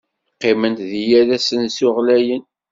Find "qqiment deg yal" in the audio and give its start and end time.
0.35-1.29